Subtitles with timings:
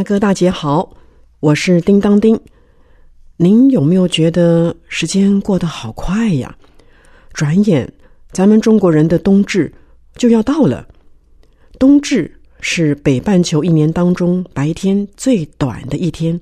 [0.00, 0.96] 大哥大姐好，
[1.40, 2.40] 我是叮当叮。
[3.36, 6.56] 您有没有觉得时间过得好快呀？
[7.34, 7.86] 转眼，
[8.32, 9.70] 咱们中国人的冬至
[10.14, 10.88] 就要到了。
[11.78, 16.40] 冬至是北半球一年当中白天最短的一天，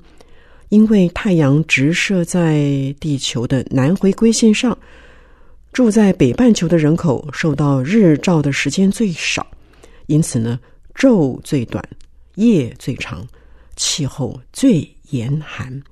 [0.68, 4.78] 因为太阳直射在地球的南回归线上，
[5.72, 9.44] 住在北半球的人口受到日照的时间最少，
[10.06, 10.60] 因此呢，
[10.94, 11.84] 昼最短，
[12.36, 13.26] 夜最长。
[13.78, 15.82] 气候最严寒，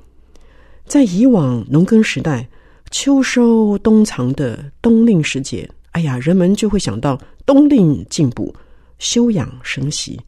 [0.85, 2.47] 在以往农耕时代，
[2.91, 8.55] 秋收冬藏的冬令时节，哎呀，人们就会想到冬令进补、
[8.99, 10.21] 休养生息。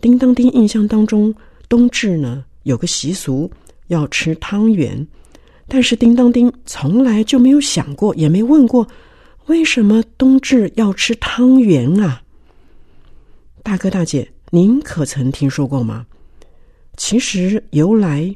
[0.00, 1.32] 叮当叮印象当中，
[1.68, 3.48] 冬至呢有个习俗
[3.88, 5.06] 要吃汤圆，
[5.68, 8.88] 但是叮当叮从来就没有想过，也没问过，
[9.46, 12.22] 为什么冬至要吃汤圆啊？
[13.62, 16.06] 大哥大姐，您可曾听说过吗？
[16.96, 18.34] 其实由来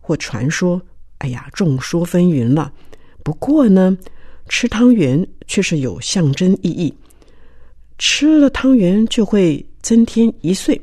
[0.00, 0.80] 或传说，
[1.18, 2.72] 哎呀，众说纷纭了。
[3.22, 3.96] 不过呢，
[4.48, 6.94] 吃汤圆却是有象征意义，
[7.98, 10.80] 吃了汤圆就会增添一岁，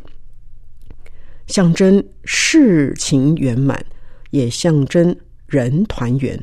[1.47, 3.83] 象征事情圆满，
[4.31, 5.16] 也象征
[5.47, 6.39] 人团圆。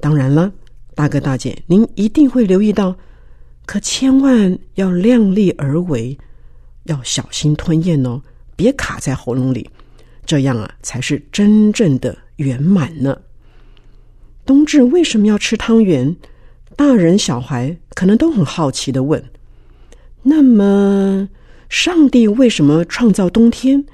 [0.00, 0.52] 当然了，
[0.94, 2.96] 大哥大姐，您一定会留意到，
[3.66, 6.16] 可千万要量力而为，
[6.84, 8.22] 要小心吞咽哦。
[8.56, 9.68] 别卡在喉咙里，
[10.24, 13.20] 这样啊才是真正的圆满呢。
[14.46, 16.14] 冬至为什么要吃汤圆？
[16.76, 19.22] 大人小孩可能都很好奇的问。
[20.22, 21.28] 那么，
[21.68, 23.84] 上帝为什么创造冬天？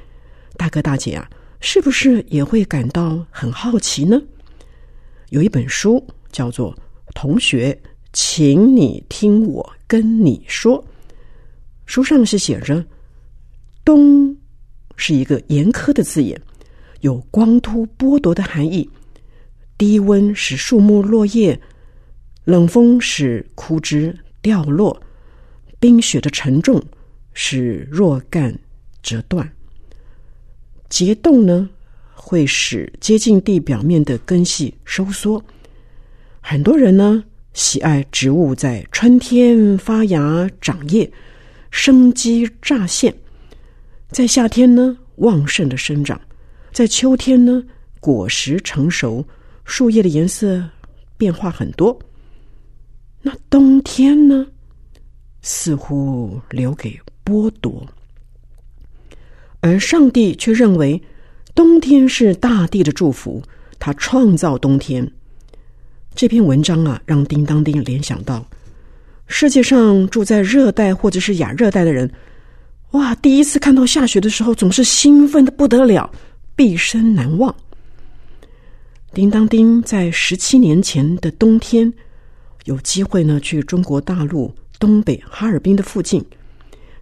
[0.56, 1.28] 大哥大姐啊，
[1.60, 4.20] 是不是也会感到很好奇呢？
[5.28, 6.74] 有一本书叫做
[7.14, 7.78] 《同学，
[8.12, 10.82] 请你听我跟你说》，
[11.86, 12.84] 书上是写着
[13.84, 14.36] 冬。
[15.02, 16.38] 是一个严苛的字眼，
[17.00, 18.88] 有光秃剥夺的含义。
[19.78, 21.58] 低温使树木落叶，
[22.44, 25.00] 冷风使枯枝掉落，
[25.78, 26.82] 冰雪的沉重
[27.32, 28.54] 使若干
[29.02, 29.50] 折断。
[30.90, 31.70] 结冻呢，
[32.12, 35.42] 会使接近地表面的根系收缩。
[36.42, 37.24] 很多人呢
[37.54, 41.10] 喜爱植物在春天发芽长叶，
[41.70, 43.14] 生机乍现。
[44.10, 46.18] 在夏天呢，旺盛的生长；
[46.72, 47.62] 在秋天呢，
[48.00, 49.24] 果实成熟，
[49.64, 50.62] 树叶的颜色
[51.16, 51.96] 变化很多。
[53.22, 54.44] 那冬天呢，
[55.42, 57.86] 似乎留给剥夺，
[59.60, 61.00] 而上帝却认为
[61.54, 63.40] 冬天是大地的祝福，
[63.78, 65.08] 他创造冬天。
[66.16, 68.44] 这篇文章啊，让叮当叮联想到
[69.28, 72.12] 世界上住在热带或者是亚热带的人。
[72.92, 73.14] 哇！
[73.16, 76.10] 第一次看到下雪的时候，总是兴奋的不得了，
[76.56, 77.54] 毕生难忘。
[79.12, 81.92] 叮当叮在十七年前的冬天，
[82.64, 86.24] 有机会呢去中国大陆东北哈尔滨的附近，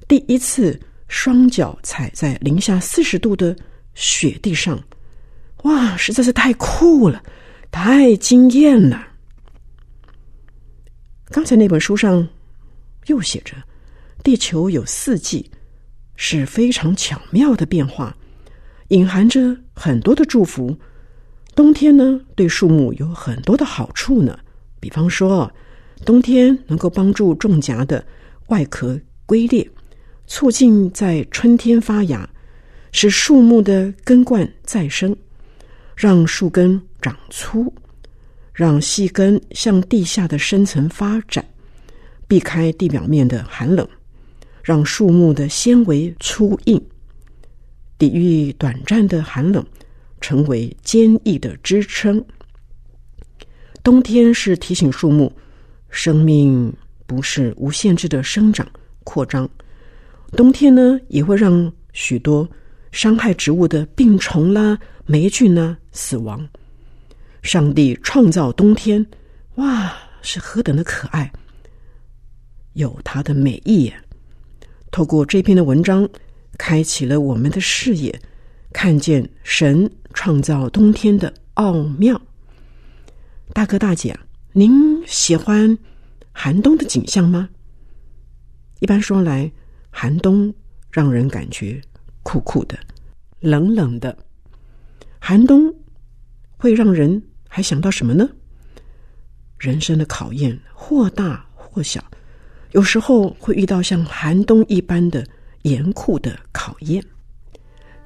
[0.06, 0.78] 第一次
[1.09, 3.56] 双脚踩在零下四十度的
[3.94, 4.78] 雪地上，
[5.62, 7.22] 哇，实在是太酷了，
[7.70, 9.09] 太惊艳了。
[11.31, 12.26] 刚才那本书上
[13.06, 13.55] 又写着，
[14.22, 15.50] 地球有四季。
[16.21, 18.15] 是非常巧妙的变化，
[18.89, 20.77] 隐含着很多的祝福。
[21.55, 24.38] 冬天呢，对树木有很多的好处呢。
[24.81, 25.50] 比方说，
[26.05, 28.05] 冬天能够帮助种荚的
[28.49, 29.69] 外壳龟裂，
[30.26, 32.29] 促进在春天发芽，
[32.91, 35.17] 使树木的根冠再生，
[35.97, 37.73] 让树根长粗，
[38.53, 41.44] 让细根向地下的深层发展，
[42.26, 43.88] 避开地表面的寒冷。
[44.69, 46.79] 让树木的纤维粗硬，
[47.97, 49.65] 抵御短暂的寒冷，
[50.20, 52.23] 成为坚毅的支撑。
[53.82, 55.32] 冬天是提醒树木，
[55.88, 56.70] 生命
[57.06, 58.70] 不是无限制的生长
[59.05, 59.49] 扩张。
[60.32, 62.47] 冬天呢，也会让许多
[62.93, 66.47] 伤害植物的病虫啦、霉菌呢死亡。
[67.41, 69.06] 上帝创造冬天，
[69.55, 71.32] 哇，是何等的可爱！
[72.75, 73.94] 有它的美意呀。
[74.90, 76.08] 透过这篇的文章，
[76.56, 78.20] 开启了我们的视野，
[78.73, 82.20] 看见神创造冬天的奥妙。
[83.52, 84.19] 大哥大姐，
[84.52, 85.76] 您喜欢
[86.32, 87.49] 寒冬的景象吗？
[88.81, 89.50] 一般说来，
[89.90, 90.52] 寒冬
[90.91, 91.81] 让人感觉
[92.23, 92.79] 酷酷的、
[93.41, 94.17] 冷冷的。
[95.19, 95.75] 寒冬
[96.56, 98.29] 会让人还想到什么呢？
[99.58, 102.02] 人生的考验或大或小，
[102.73, 105.25] 有时候会遇到像寒冬一般的
[105.62, 107.03] 严酷的考验。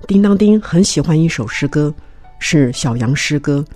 [0.06, 1.92] 叮当叮很喜欢一首诗歌，
[2.38, 3.64] 是小杨诗歌，《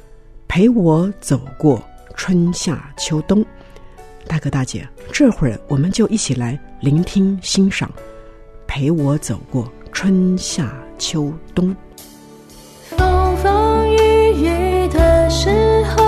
[0.48, 1.82] 陪我走过
[2.14, 3.42] 春夏秋冬》。
[4.28, 7.88] 大哥大姐，这会儿我们就一起来聆听欣赏，
[8.66, 11.70] 《陪我走过春夏秋冬》。
[12.96, 13.96] 风风雨
[14.42, 15.48] 雨的时
[15.84, 16.05] 候，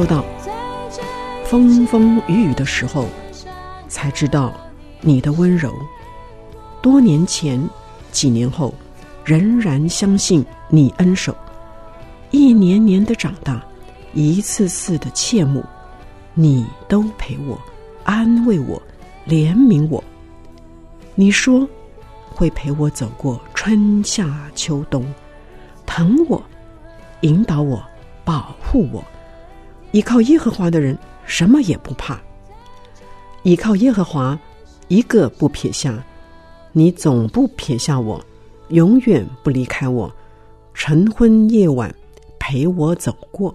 [0.00, 0.24] 说到
[1.44, 3.04] ：“风风雨雨的时候，
[3.86, 4.50] 才知道
[5.02, 5.74] 你的温柔。
[6.80, 7.62] 多年前，
[8.10, 8.72] 几年后，
[9.26, 11.36] 仍然相信你恩手。
[12.30, 13.62] 一年年的长大，
[14.14, 15.62] 一次次的切慕，
[16.32, 17.60] 你都陪我，
[18.02, 18.80] 安慰我，
[19.28, 20.02] 怜悯我。
[21.14, 21.68] 你说
[22.34, 25.04] 会陪我走过春夏秋冬，
[25.84, 26.42] 疼我，
[27.20, 27.84] 引导我，
[28.24, 29.04] 保护我。
[29.92, 30.96] 依靠耶和华的人，
[31.26, 32.20] 什么也不怕。
[33.42, 34.38] 依靠耶和华，
[34.88, 36.02] 一个不撇下。
[36.72, 38.24] 你总不撇下我，
[38.68, 40.14] 永远不离开我。
[40.72, 41.92] 晨昏夜晚
[42.38, 43.54] 陪我走过，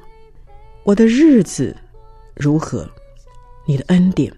[0.83, 1.75] 我的日子
[2.33, 2.89] 如何？
[3.65, 4.31] 你的恩典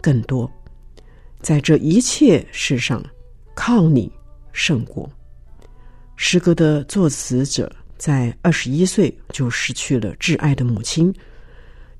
[0.00, 0.50] 更多。
[1.40, 3.04] 在这一切事上，
[3.54, 4.10] 靠你
[4.52, 5.08] 胜过。
[6.16, 11.14] 诗歌的作词者在二十一岁就失去了挚爱的母亲，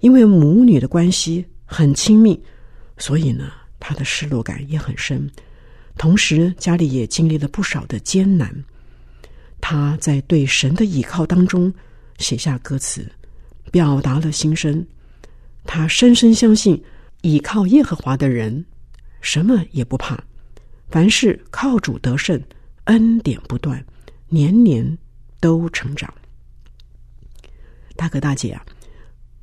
[0.01, 2.41] 因为母女的关系很亲密，
[2.99, 3.51] 所以呢，
[3.81, 5.31] 他的失落感也很深。
[5.97, 8.55] 同时，家里也经历了不少的艰难。
[9.61, 11.73] 他在对神的倚靠当中
[12.19, 13.11] 写下歌词，
[13.73, 14.87] 表达了心声。
[15.65, 16.81] 他深深相信，
[17.23, 18.65] 倚靠耶和华的人，
[19.23, 20.23] 什么也不怕，
[20.91, 22.41] 凡事靠主得胜，
[22.85, 23.85] 恩典不断，
[24.29, 24.97] 年年
[25.47, 26.13] 都成长。
[27.95, 28.67] 大哥大姐啊，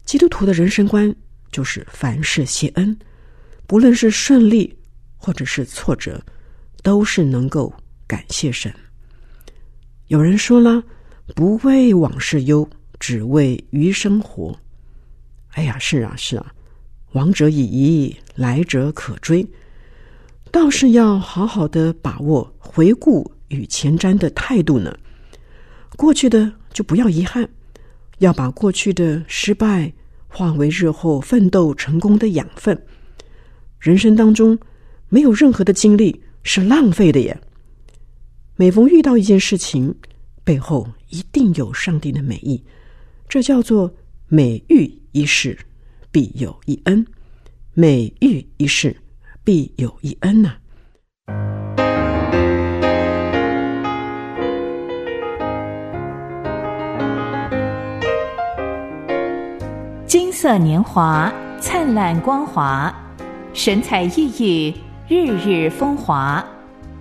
[0.03, 1.15] 基督徒的人生观
[1.49, 2.99] 就是凡事谢恩，
[3.65, 4.77] 不论是顺利
[5.15, 6.21] 或者是挫折，
[6.81, 7.73] 都是能够
[8.05, 8.69] 感谢神。
[10.07, 10.83] 有人说了，
[11.33, 12.69] 不为往事忧，
[12.99, 14.53] 只为余生活。
[15.51, 16.53] 哎呀，是啊，是啊，
[17.13, 19.47] 往者已矣，来者可追。
[20.51, 24.93] 倒是要好好的把握回顾与前瞻的态度呢。
[25.95, 27.47] 过去的就不要遗憾，
[28.19, 29.93] 要把过去的失败
[30.27, 32.85] 化为日后奋斗成功的养分。
[33.79, 34.57] 人生当中
[35.09, 37.39] 没有任何的经历是浪费的耶。
[38.55, 39.93] 每逢遇到一件事情，
[40.43, 42.63] 背后一定有上帝的美意，
[43.27, 43.93] 这叫做
[44.27, 45.57] 每遇一事
[46.11, 47.05] 必有一恩，
[47.73, 48.95] 每遇一事
[49.43, 50.55] 必有一恩呐、
[60.43, 62.93] 色年华，灿烂光华，
[63.53, 64.75] 神采奕奕，
[65.07, 66.43] 日日风华，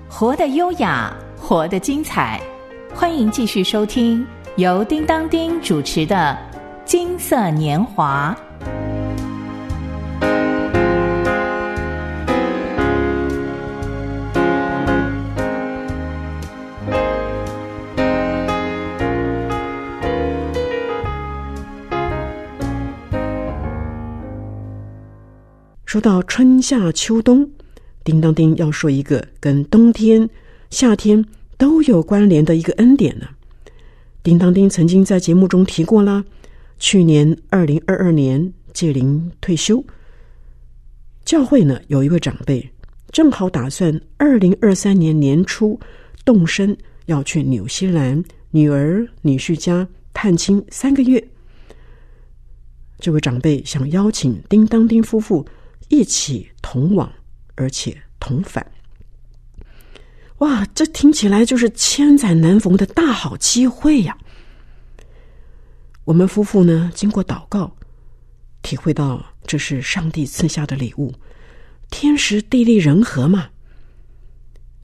[0.09, 2.41] 活得优雅，活得精彩。
[2.95, 6.39] 欢迎继续收听由叮当丁主持的
[6.85, 8.33] 《金色年华》。
[25.93, 27.51] 说到春夏秋冬，
[28.03, 30.27] 叮当叮要说一个跟冬天、
[30.71, 31.23] 夏天
[31.59, 33.29] 都有关联的一个恩典呢。
[34.23, 36.25] 叮当叮曾经在节目中提过啦，
[36.79, 39.85] 去年二零二二年届龄退休，
[41.27, 42.67] 教会呢有一位长辈
[43.11, 45.79] 正好打算二零二三年年初
[46.25, 51.23] 动身要去纽西兰女儿女婿家探亲三个月。
[52.99, 55.47] 这位长辈想邀请叮当叮夫妇
[55.93, 57.13] 一起同往，
[57.55, 58.67] 而且同返。
[60.39, 64.17] 哇，这听起来就是千载难逢的大好机会呀！
[66.05, 67.71] 我们夫妇呢，经过祷告，
[68.63, 71.13] 体会到这是上帝赐下的礼物，
[71.91, 73.51] 天时地利人和嘛。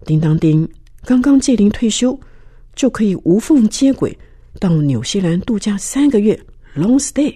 [0.05, 0.69] 叮当叮
[1.05, 2.21] 刚刚届龄退休，
[2.75, 4.17] 就可以无缝接轨
[4.61, 6.38] 到纽西兰度假三个月
[6.77, 7.35] （long stay），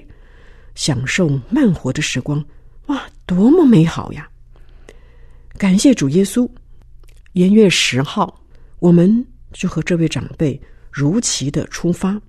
[0.75, 2.45] 享受慢活的时光。
[2.87, 4.29] 哇，多么美好呀！
[5.57, 6.49] 感谢主耶稣。
[7.35, 8.43] 元月十号，
[8.79, 10.61] 我们就和这位长辈
[10.91, 12.21] 如期的出发，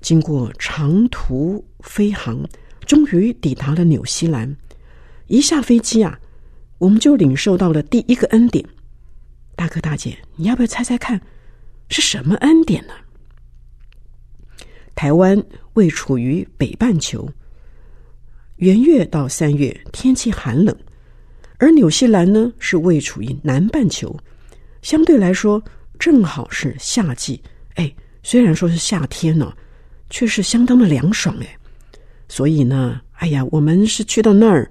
[0.00, 2.48] 经过长途飞航，
[2.86, 4.56] 终于抵达了纽西兰。
[5.26, 6.18] 一下飞机啊，
[6.78, 8.64] 我们就领受到了第一个恩典。
[9.56, 11.20] 大哥大姐，你要不要猜猜看，
[11.88, 12.94] 是什么恩典呢？
[14.94, 15.42] 台湾
[15.74, 17.28] 位处于北半球。
[18.60, 20.76] 元月到三月天气寒冷，
[21.56, 24.14] 而纽西兰呢是位处于南半球，
[24.82, 25.62] 相对来说
[25.98, 27.42] 正好是夏季。
[27.76, 27.90] 哎，
[28.22, 29.50] 虽然说是夏天呢、
[30.10, 31.56] 却是相当的凉爽哎。
[32.28, 34.70] 所以呢，哎呀，我们是去到那儿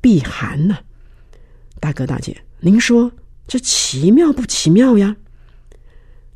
[0.00, 0.78] 避寒呢、
[1.80, 3.10] 大哥大姐，您说
[3.48, 5.16] 这奇妙不奇妙呀？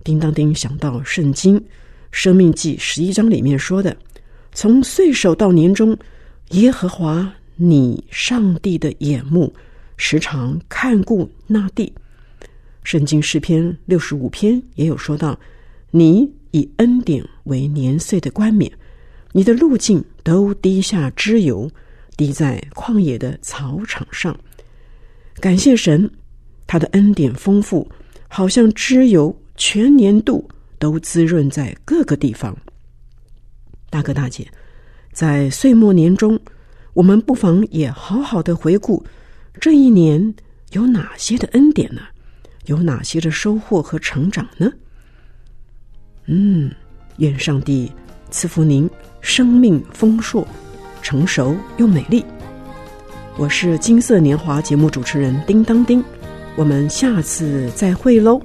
[0.02, 1.56] 叮当叮想到圣经
[2.10, 3.96] 《生命记》十一章里面说的，
[4.52, 5.96] 从岁首到年终。
[6.50, 9.52] 耶和华，你上帝的眼目
[9.96, 11.92] 时常看顾那地。
[12.82, 15.38] 圣经诗篇六十五篇也有说到：
[15.92, 18.70] 你以恩典为年岁的冠冕，
[19.30, 21.70] 你的路径都滴下脂油，
[22.16, 24.36] 滴在旷野的草场上。
[25.36, 26.10] 感谢神，
[26.66, 27.88] 他的恩典丰富，
[28.26, 32.56] 好像脂油，全年度都滋润在各个地方。
[33.88, 34.44] 大哥大姐。
[35.12, 36.38] 在岁末年终，
[36.94, 39.04] 我们不妨也好好的回顾
[39.60, 40.34] 这一年
[40.72, 42.00] 有哪些的恩典呢？
[42.66, 44.70] 有哪些的收获和成长呢？
[46.26, 46.70] 嗯，
[47.16, 47.90] 愿上帝
[48.30, 48.88] 赐福您
[49.20, 50.46] 生命丰硕、
[51.02, 52.24] 成熟又美丽。
[53.36, 56.04] 我是金色年华节目主持人叮当叮，
[56.56, 58.40] 我们下次再会喽。